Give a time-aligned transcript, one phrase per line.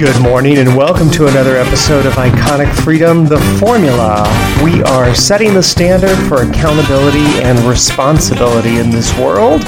[0.00, 4.24] Good morning and welcome to another episode of Iconic Freedom The Formula.
[4.64, 9.60] We are setting the standard for accountability and responsibility in this world.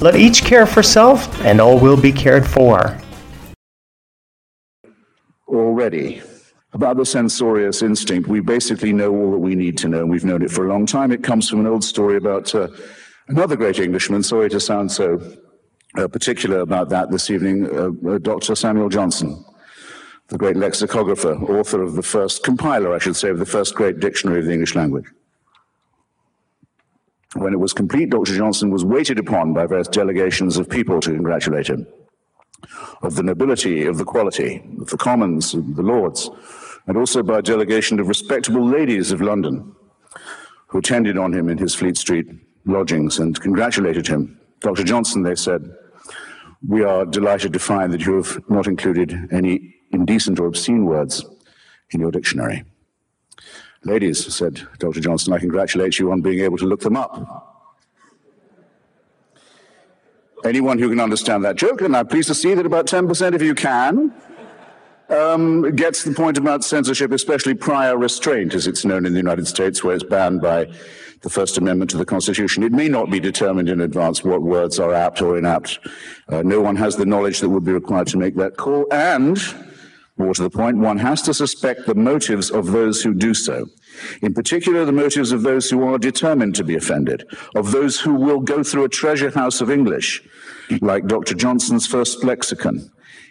[0.00, 3.00] Let each care for self, and all will be cared for.
[5.46, 6.20] Already.
[6.72, 10.04] About the censorious instinct, we basically know all that we need to know.
[10.04, 11.12] We've known it for a long time.
[11.12, 12.66] It comes from an old story about uh,
[13.28, 14.24] another great Englishman.
[14.24, 15.20] Sorry to sound so
[15.96, 18.56] uh, particular about that this evening, uh, uh Dr.
[18.56, 19.44] Samuel Johnson
[20.28, 24.00] the great lexicographer, author of the first compiler, I should say, of the first great
[24.00, 25.06] dictionary of the English language.
[27.34, 28.34] When it was complete, Dr.
[28.36, 31.86] Johnson was waited upon by various delegations of people to congratulate him
[33.02, 36.30] of the nobility, of the quality, of the commons, of the lords,
[36.86, 39.74] and also by a delegation of respectable ladies of London
[40.68, 42.26] who attended on him in his Fleet Street
[42.64, 44.40] lodgings and congratulated him.
[44.60, 44.82] Dr.
[44.82, 45.70] Johnson, they said,
[46.66, 51.24] we are delighted to find that you have not included any indecent or obscene words
[51.90, 52.64] in your dictionary.
[53.84, 55.00] Ladies, said Dr.
[55.00, 57.52] Johnson, I congratulate you on being able to look them up.
[60.44, 63.42] Anyone who can understand that joke, and I'm pleased to see that about 10% of
[63.42, 64.12] you can,
[65.08, 69.46] um, gets the point about censorship, especially prior restraint, as it's known in the United
[69.46, 70.68] States, where it's banned by
[71.22, 72.62] the First Amendment to the Constitution.
[72.62, 75.78] It may not be determined in advance what words are apt or inapt.
[76.28, 79.38] Uh, no one has the knowledge that would be required to make that call, and
[80.18, 83.66] more to the point, one has to suspect the motives of those who do so.
[84.22, 88.14] In particular, the motives of those who are determined to be offended, of those who
[88.14, 90.22] will go through a treasure house of English,
[90.80, 91.34] like Dr.
[91.34, 92.90] Johnson's first lexicon,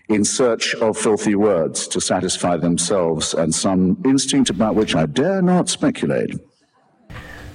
[0.10, 5.42] in search of filthy words to satisfy themselves and some instinct about which I dare
[5.42, 6.36] not speculate.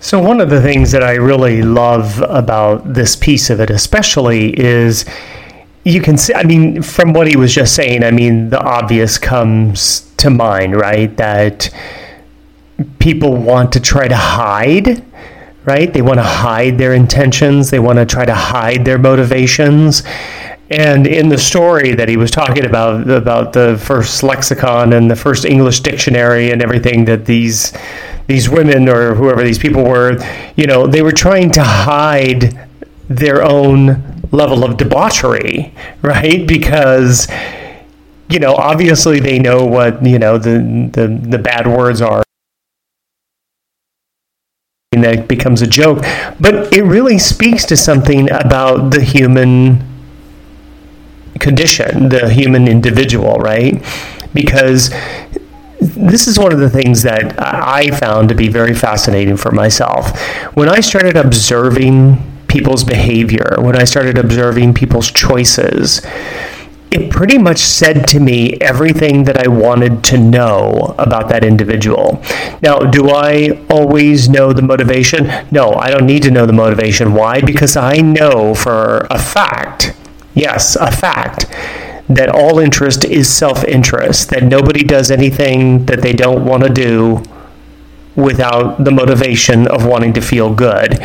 [0.00, 4.58] So, one of the things that I really love about this piece of it, especially,
[4.58, 5.04] is
[5.84, 9.18] you can see, I mean, from what he was just saying, I mean, the obvious
[9.18, 11.14] comes to mind, right?
[11.16, 11.70] That
[12.98, 15.02] people want to try to hide,
[15.64, 15.92] right?
[15.92, 20.02] They want to hide their intentions, they want to try to hide their motivations.
[20.70, 25.16] And in the story that he was talking about, about the first lexicon and the
[25.16, 27.72] first English dictionary and everything that these
[28.28, 30.16] these women or whoever these people were,
[30.54, 32.68] you know, they were trying to hide
[33.08, 36.46] their own level of debauchery, right?
[36.46, 37.28] Because
[38.28, 42.22] you know, obviously they know what you know the the, the bad words are.
[44.92, 45.98] And that becomes a joke,
[46.40, 49.84] but it really speaks to something about the human
[51.38, 53.80] condition, the human individual, right?
[54.34, 54.90] Because
[55.80, 60.18] this is one of the things that I found to be very fascinating for myself.
[60.54, 66.02] When I started observing people's behavior, when I started observing people's choices,
[66.90, 72.20] it pretty much said to me everything that I wanted to know about that individual.
[72.60, 75.30] Now, do I always know the motivation?
[75.52, 77.14] No, I don't need to know the motivation.
[77.14, 77.40] Why?
[77.40, 79.94] Because I know for a fact,
[80.34, 81.46] yes, a fact,
[82.08, 86.68] that all interest is self interest, that nobody does anything that they don't want to
[86.68, 87.22] do
[88.16, 90.98] without the motivation of wanting to feel good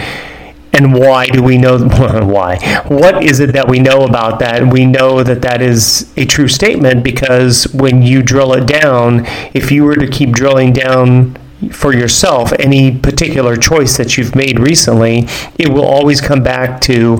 [0.75, 4.85] and why do we know why what is it that we know about that we
[4.85, 9.83] know that that is a true statement because when you drill it down if you
[9.83, 11.35] were to keep drilling down
[11.71, 15.25] for yourself any particular choice that you've made recently
[15.57, 17.17] it will always come back to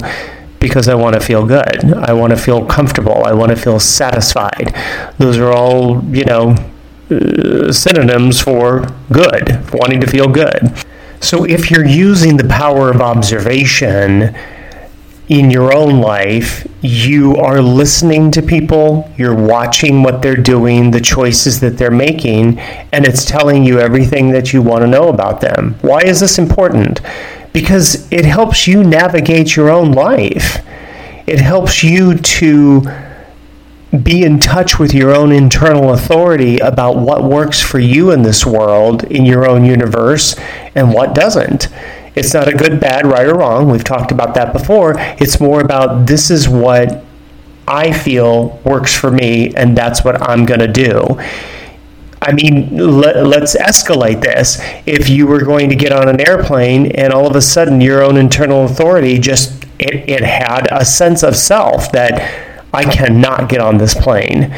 [0.59, 1.93] because I want to feel good.
[1.93, 3.23] I want to feel comfortable.
[3.23, 4.73] I want to feel satisfied.
[5.19, 6.55] Those are all, you know,
[7.11, 10.73] uh, synonyms for good, wanting to feel good.
[11.19, 14.35] So if you're using the power of observation
[15.27, 21.01] in your own life, you are listening to people, you're watching what they're doing, the
[21.01, 25.41] choices that they're making, and it's telling you everything that you want to know about
[25.41, 25.75] them.
[25.81, 27.01] Why is this important?
[27.53, 30.63] Because it helps you navigate your own life.
[31.25, 32.81] It helps you to
[34.03, 38.45] be in touch with your own internal authority about what works for you in this
[38.45, 40.35] world, in your own universe,
[40.75, 41.67] and what doesn't.
[42.15, 43.69] It's not a good, bad, right, or wrong.
[43.69, 44.95] We've talked about that before.
[44.97, 47.03] It's more about this is what
[47.67, 51.19] I feel works for me, and that's what I'm going to do.
[52.21, 54.59] I mean, let, us escalate this.
[54.85, 58.01] If you were going to get on an airplane and all of a sudden your
[58.01, 62.44] own internal authority just it, it had a sense of self that
[62.75, 64.53] I cannot get on this plane.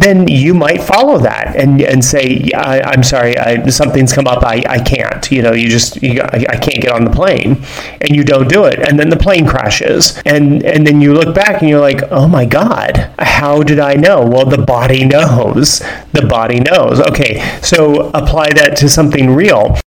[0.00, 4.42] then you might follow that and, and say, I, am sorry, I, something's come up,
[4.42, 5.30] I, I can't.
[5.30, 7.64] You know, you just, you, I, I can't get on the plane.
[8.00, 8.78] And you don't do it.
[8.78, 10.20] And then the plane crashes.
[10.26, 13.94] And, and then you look back and you're like, oh my God, how did I
[13.94, 14.24] know?
[14.26, 15.80] Well, the body knows.
[16.12, 17.00] The body knows.
[17.00, 19.78] Okay, so apply that to something real.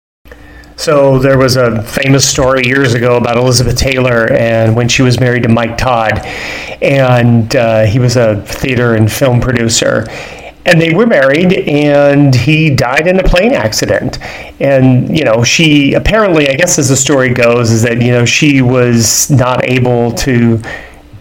[0.79, 5.19] So there was a famous story years ago about Elizabeth Taylor and when she was
[5.19, 6.25] married to Mike Todd,
[6.81, 10.07] and uh, he was a theater and film producer.
[10.65, 14.19] And they were married, and he died in a plane accident.
[14.61, 18.23] And you know, she apparently, I guess, as the story goes, is that you know
[18.23, 20.61] she was not able to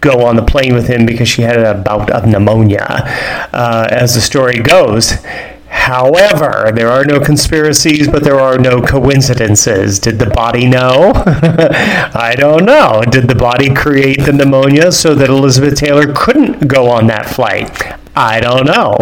[0.00, 2.87] go on the plane with him because she had a bout of pneumonia,
[3.52, 5.14] uh, as the story goes.
[5.79, 9.99] However, there are no conspiracies, but there are no coincidences.
[9.99, 11.13] Did the body know?
[11.15, 13.03] I don't know.
[13.09, 17.71] Did the body create the pneumonia so that Elizabeth Taylor couldn't go on that flight?
[18.15, 18.97] I don't know.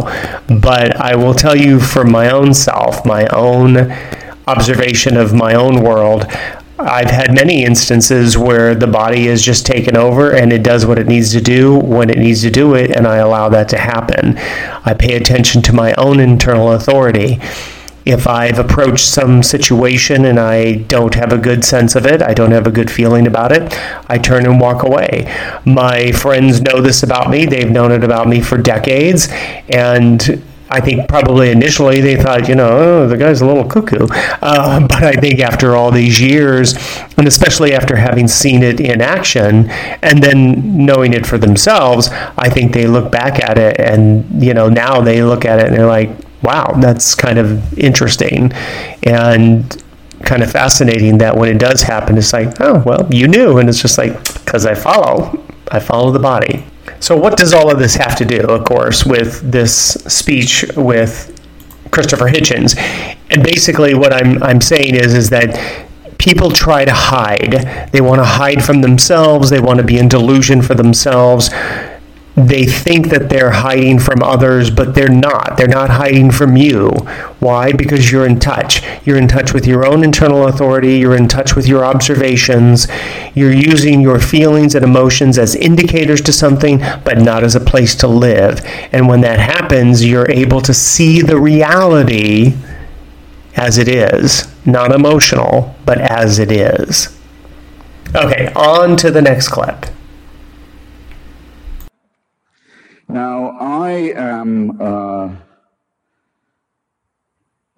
[0.60, 3.90] But I will tell you from my own self, my own
[4.46, 6.26] observation of my own world,
[6.78, 10.98] I've had many instances where the body is just taken over and it does what
[10.98, 13.78] it needs to do when it needs to do it, and I allow that to
[13.78, 14.36] happen.
[14.84, 17.40] I pay attention to my own internal authority.
[18.04, 22.34] If I've approached some situation and I don't have a good sense of it, I
[22.34, 23.72] don't have a good feeling about it,
[24.08, 25.32] I turn and walk away.
[25.64, 29.28] My friends know this about me, they've known it about me for decades,
[29.68, 30.42] and
[30.76, 34.06] I think probably initially they thought, you know, oh, the guy's a little cuckoo.
[34.42, 36.74] Uh, but I think after all these years,
[37.16, 39.70] and especially after having seen it in action
[40.02, 44.52] and then knowing it for themselves, I think they look back at it and, you
[44.52, 46.10] know, now they look at it and they're like,
[46.42, 48.52] wow, that's kind of interesting.
[49.04, 49.82] And
[50.24, 53.56] kind of fascinating that when it does happen, it's like, oh, well, you knew.
[53.56, 56.66] And it's just like, because I follow, I follow the body.
[57.06, 61.40] So, what does all of this have to do, of course, with this speech with
[61.92, 62.76] Christopher Hitchens?
[63.30, 65.54] And basically, what I'm, I'm saying is, is that
[66.18, 67.92] people try to hide.
[67.92, 71.48] They want to hide from themselves, they want to be in delusion for themselves
[72.36, 75.56] they think that they're hiding from others, but they're not.
[75.56, 76.90] They're not hiding from you.
[77.40, 77.72] Why?
[77.72, 78.82] Because you're in touch.
[79.06, 82.88] You're in touch with your own internal authority, you're in touch with your observations,
[83.34, 87.94] you're using your feelings and emotions as indicators to something, but not as a place
[87.96, 88.60] to live.
[88.92, 92.54] And when that happens, you're able to see the reality
[93.56, 97.18] as it is, not emotional, but as it is.
[98.14, 99.86] Okay, on to the next clip.
[103.08, 105.36] Now, I am uh,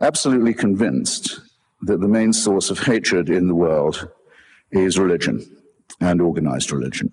[0.00, 1.40] absolutely convinced
[1.82, 4.08] that the main source of hatred in the world
[4.70, 5.44] is religion
[6.00, 7.12] and organized religion.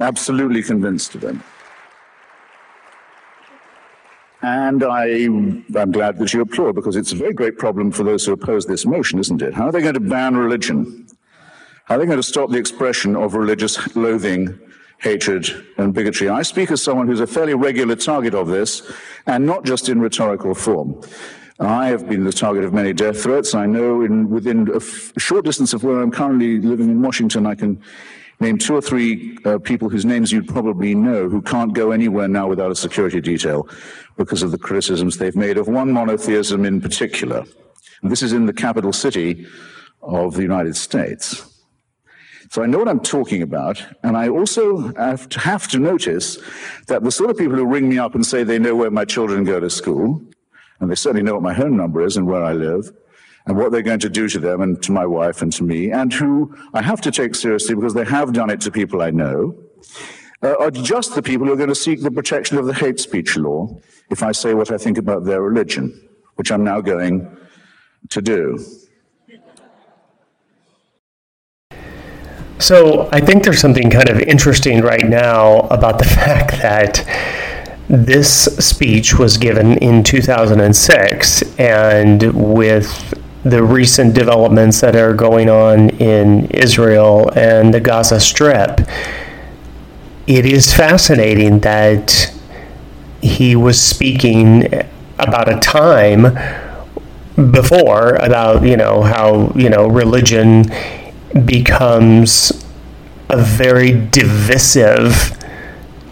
[0.00, 1.36] Absolutely convinced of it.
[4.42, 8.26] And I, am glad that you applaud because it's a very great problem for those
[8.26, 9.54] who oppose this motion, isn't it?
[9.54, 11.06] How are they going to ban religion?
[11.86, 14.58] How are they going to stop the expression of religious loathing
[15.04, 15.46] hatred,
[15.76, 16.30] and bigotry.
[16.30, 18.90] I speak as someone who's a fairly regular target of this,
[19.26, 20.98] and not just in rhetorical form.
[21.60, 23.54] I have been the target of many death threats.
[23.54, 27.46] I know in, within a, f- short distance of where I'm currently living in Washington,
[27.46, 27.82] I can
[28.40, 32.26] name two or three uh, people whose names you'd probably know who can't go anywhere
[32.26, 33.68] now without a security detail
[34.16, 37.44] because of the criticisms they've made of one monotheism in particular.
[38.02, 39.46] And this is in the capital city
[40.02, 41.53] of the United States.
[42.54, 46.38] So I know what I'm talking about, and I also have to, have to notice
[46.86, 49.04] that the sort of people who ring me up and say they know where my
[49.04, 50.22] children go to school,
[50.78, 52.92] and they certainly know what my home number is and where I live,
[53.46, 55.90] and what they're going to do to them and to my wife and to me,
[55.90, 59.10] and who I have to take seriously because they have done it to people I
[59.10, 59.58] know,
[60.40, 63.00] uh, are just the people who are going to seek the protection of the hate
[63.00, 63.80] speech law
[64.10, 67.36] if I say what I think about their religion, which I'm now going
[68.10, 68.64] to do.
[72.58, 77.04] So I think there's something kind of interesting right now about the fact that
[77.88, 82.22] this speech was given in 2006, and
[82.54, 88.80] with the recent developments that are going on in Israel and the Gaza Strip,
[90.26, 92.32] it is fascinating that
[93.20, 94.66] he was speaking
[95.18, 96.36] about a time
[97.50, 100.64] before about you know how you know religion
[101.44, 102.64] becomes
[103.28, 105.36] a very divisive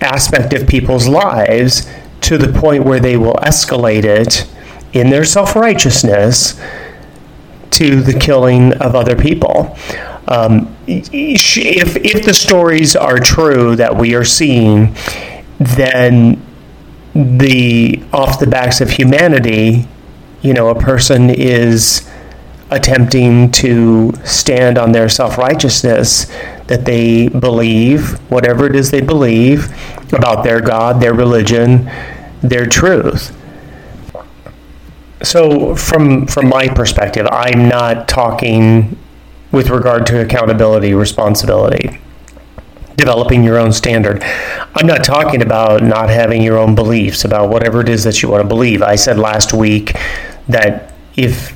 [0.01, 1.89] aspect of people's lives
[2.23, 4.49] to the point where they will escalate it
[4.93, 6.61] in their self righteousness
[7.71, 9.77] to the killing of other people.
[10.29, 14.95] Um, if, if the stories are true that we are seeing,
[15.59, 16.45] then
[17.15, 19.87] the off the backs of humanity,
[20.43, 22.09] you know, a person is
[22.73, 26.27] attempting to stand on their self righteousness
[26.67, 29.67] that they believe, whatever it is they believe
[30.13, 31.91] about their God, their religion,
[32.41, 33.37] their truth.
[35.23, 38.99] So, from, from my perspective, I'm not talking
[39.53, 42.01] with regard to accountability, responsibility,
[42.97, 44.23] developing your own standard.
[44.75, 48.31] I'm not talking about not having your own beliefs about whatever it is that you
[48.31, 48.83] want to believe.
[48.83, 49.95] I said last week
[50.49, 51.55] that if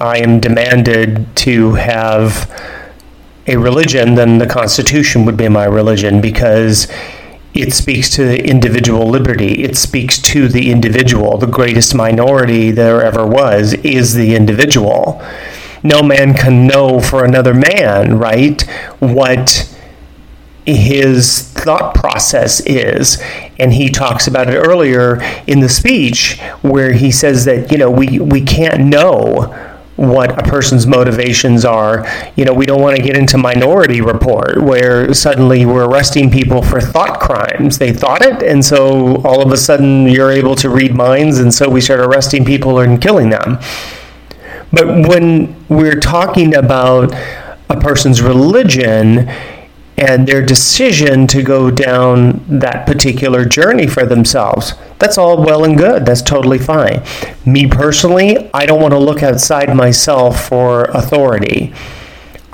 [0.00, 2.50] I am demanded to have
[3.46, 6.88] a religion, then the Constitution would be my religion because
[7.52, 9.62] it speaks to individual liberty.
[9.62, 11.38] It speaks to the individual.
[11.38, 15.22] The greatest minority there ever was is the individual.
[15.82, 18.60] No man can know for another man, right,
[18.98, 19.70] what
[20.66, 23.22] his thought process is.
[23.58, 27.90] And he talks about it earlier in the speech where he says that, you know,
[27.90, 32.06] we, we can't know what a person's motivations are.
[32.36, 36.62] You know, we don't want to get into Minority Report where suddenly we're arresting people
[36.62, 37.78] for thought crimes.
[37.78, 41.54] They thought it, and so all of a sudden you're able to read minds, and
[41.54, 43.58] so we start arresting people and killing them.
[44.72, 47.14] But when we're talking about
[47.70, 49.30] a person's religion,
[49.96, 54.74] and their decision to go down that particular journey for themselves.
[54.98, 56.04] That's all well and good.
[56.04, 57.02] That's totally fine.
[57.46, 61.72] Me personally, I don't want to look outside myself for authority.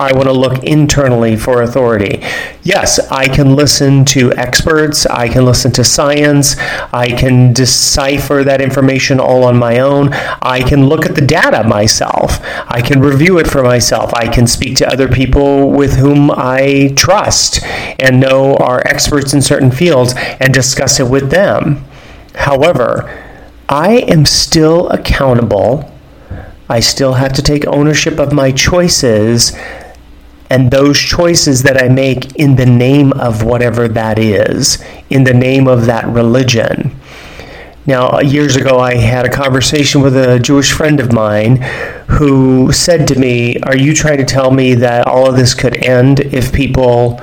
[0.00, 2.22] I want to look internally for authority.
[2.62, 6.56] Yes, I can listen to experts, I can listen to science,
[6.90, 10.14] I can decipher that information all on my own.
[10.40, 14.46] I can look at the data myself, I can review it for myself, I can
[14.46, 17.62] speak to other people with whom I trust
[17.98, 21.84] and know are experts in certain fields and discuss it with them.
[22.36, 23.22] However,
[23.68, 25.92] I am still accountable.
[26.70, 29.52] I still have to take ownership of my choices
[30.50, 35.32] and those choices that I make in the name of whatever that is, in the
[35.32, 36.96] name of that religion.
[37.86, 41.56] Now, years ago, I had a conversation with a Jewish friend of mine
[42.08, 45.76] who said to me, Are you trying to tell me that all of this could
[45.76, 47.20] end if people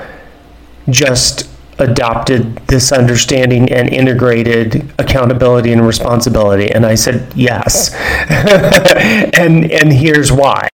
[0.89, 6.71] just adopted this understanding and integrated accountability and responsibility?
[6.71, 7.93] And I said, Yes.
[9.37, 10.69] and, and here's why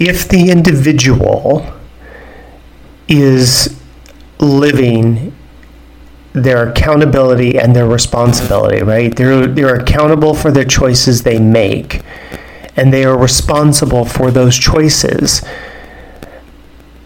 [0.00, 1.70] if the individual
[3.06, 3.78] is
[4.38, 5.36] living
[6.32, 9.14] their accountability and their responsibility, right?
[9.14, 12.02] They're, they're accountable for their choices they make,
[12.76, 15.42] and they are responsible for those choices.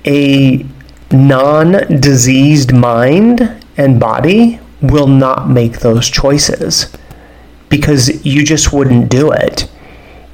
[0.07, 0.65] A
[1.11, 6.95] non diseased mind and body will not make those choices
[7.71, 9.69] because you just wouldn't do it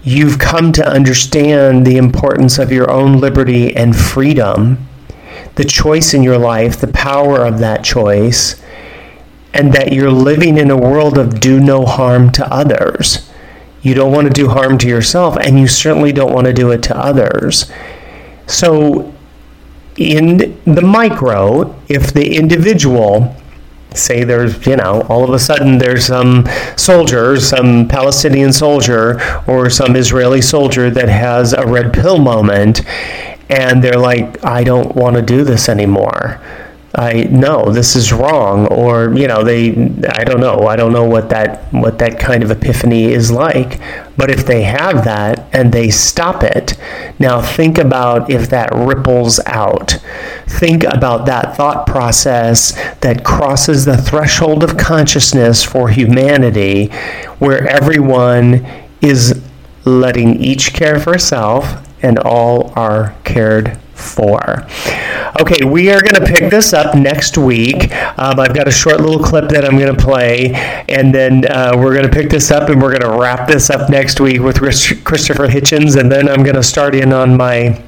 [0.03, 4.89] you've come to understand the importance of your own liberty and freedom,
[5.57, 8.61] the choice in your life, the power of that choice,
[9.53, 13.31] and that you're living in a world of do no harm to others.
[13.83, 16.71] You don't want to do harm to yourself, and you certainly don't want to do
[16.71, 17.71] it to others.
[18.47, 19.13] So,
[19.97, 23.37] in the micro, if the individual
[23.97, 29.71] say there's, you know, all of a sudden there's some soldier, some Palestinian soldier, or
[29.71, 32.83] some Israeli soldier that has a red pill moment,
[33.49, 36.41] and they're like, I don't want to do this anymore.
[36.95, 39.71] I no, this is wrong, or you know, they
[40.09, 43.81] I don't know, I don't know what that what that kind of epiphany is like.
[44.17, 46.77] But if they have that and they stop it,
[47.21, 49.99] now think about if that ripples out.
[50.47, 56.87] Think about that thought process that crosses the threshold of consciousness for humanity,
[57.39, 58.67] where everyone
[59.01, 59.41] is
[59.85, 64.67] letting each care for self and all are cared for.
[65.41, 67.95] Okay, we are going to pick this up next week.
[68.19, 70.53] Um, I've got a short little clip that I'm going to play,
[70.89, 73.71] and then uh, we're going to pick this up and we're going to wrap this
[73.71, 77.83] up next week with Christopher Hitchens, and then I'm going to start in on my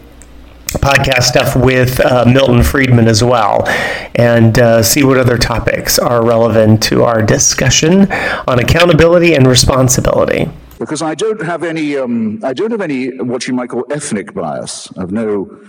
[0.78, 3.66] podcast stuff with uh, Milton Friedman as well,
[4.14, 8.10] and uh, see what other topics are relevant to our discussion
[8.48, 10.48] on accountability and responsibility.
[10.78, 14.34] Because I don't have any, um, I don't have any what you might call ethnic
[14.34, 14.90] bias.
[14.96, 15.60] I've no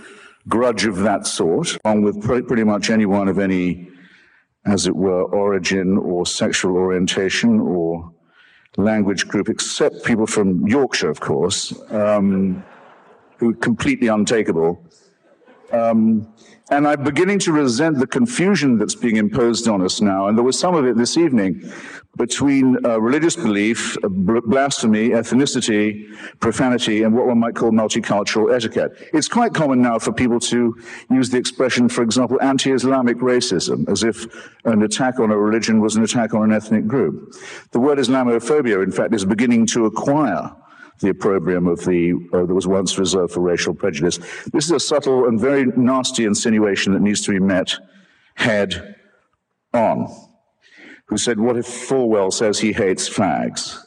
[0.48, 3.88] grudge of that sort, along with pretty much anyone of any,
[4.66, 8.12] as it were, origin or sexual orientation or
[8.76, 12.64] language group, except people from Yorkshire, of course, um,
[13.38, 14.83] who are completely untakeable.
[15.72, 16.32] Um,
[16.70, 20.28] and I'm beginning to resent the confusion that's being imposed on us now.
[20.28, 21.70] And there was some of it this evening
[22.16, 26.06] between uh, religious belief, blasphemy, ethnicity,
[26.40, 28.92] profanity, and what one might call multicultural etiquette.
[29.12, 30.74] It's quite common now for people to
[31.10, 34.26] use the expression, for example, anti Islamic racism, as if
[34.64, 37.34] an attack on a religion was an attack on an ethnic group.
[37.72, 40.50] The word Islamophobia, in fact, is beginning to acquire
[41.00, 44.18] the opprobrium of the uh, that was once reserved for racial prejudice.
[44.52, 47.74] This is a subtle and very nasty insinuation that needs to be met
[48.34, 48.96] head
[49.72, 50.08] on.
[51.06, 53.78] Who said, What if Falwell says he hates fags?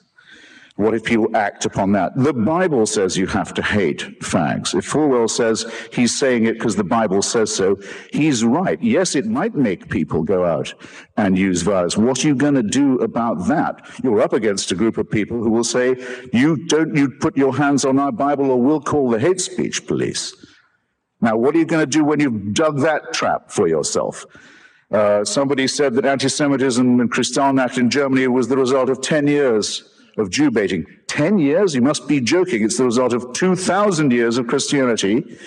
[0.77, 2.15] What if you act upon that?
[2.15, 4.75] The Bible says you have to hate fags.
[4.75, 7.79] If Falwell says he's saying it because the Bible says so,
[8.13, 8.79] he's right.
[8.79, 10.75] Yes, it might make people go out
[11.17, 11.97] and use violence.
[11.97, 13.89] What are you going to do about that?
[14.03, 15.95] You're up against a group of people who will say,
[16.31, 19.87] you don't, you put your hands on our Bible or we'll call the hate speech
[19.87, 20.35] police.
[21.21, 24.27] Now, what are you going to do when you've dug that trap for yourself?
[24.91, 29.91] Uh, somebody said that anti-Semitism and Kristallnacht in Germany was the result of 10 years
[30.17, 30.85] of Jew baiting.
[31.07, 31.75] 10 years?
[31.75, 32.63] You must be joking.
[32.63, 35.37] It's the result of 2,000 years of Christianity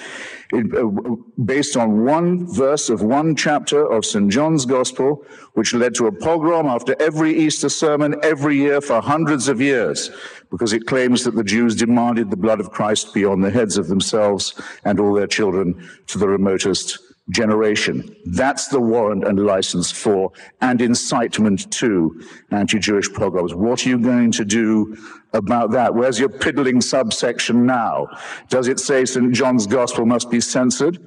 [0.53, 4.31] it, uh, based on one verse of one chapter of St.
[4.31, 5.25] John's Gospel,
[5.55, 10.11] which led to a pogrom after every Easter sermon every year for hundreds of years,
[10.51, 13.79] because it claims that the Jews demanded the blood of Christ be on the heads
[13.79, 16.99] of themselves and all their children to the remotest
[17.31, 18.17] generation.
[18.27, 22.21] That's the warrant and license for and incitement to
[22.51, 23.55] anti-Jewish pogroms.
[23.55, 24.97] What are you going to do
[25.33, 25.95] about that?
[25.95, 28.09] Where's your piddling subsection now?
[28.49, 29.33] Does it say St.
[29.33, 30.99] John's Gospel must be censored?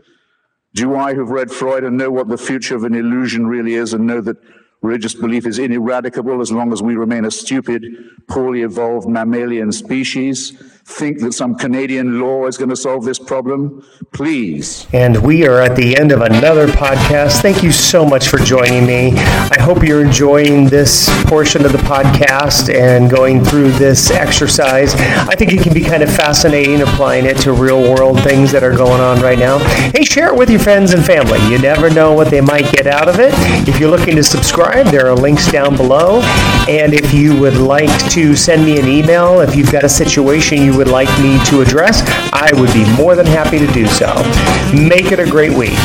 [0.75, 3.93] Do I, who've read Freud and know what the future of an illusion really is
[3.93, 4.37] and know that
[4.81, 7.85] religious belief is ineradicable as long as we remain a stupid,
[8.27, 10.51] poorly evolved mammalian species,
[10.85, 13.85] think that some Canadian law is going to solve this problem?
[14.11, 14.85] Please.
[14.91, 17.41] And we are at the end of another podcast.
[17.41, 19.13] Thank you so much for joining me.
[19.15, 24.93] I hope you're enjoying this portion of the podcast and going through this exercise.
[24.95, 28.63] I think it can be kind of fascinating applying it to real world things that
[28.63, 29.59] are going on right now.
[29.93, 31.39] Hey, share it with your friends and family.
[31.49, 33.31] You never know what they might get out of it.
[33.67, 36.21] If you're looking to subscribe, there are links down below.
[36.67, 40.72] And if you would like to send me an email, if you've got a situation
[40.73, 42.01] you would like me to address,
[42.33, 44.07] I would be more than happy to do so.
[44.73, 45.77] Make it a great week.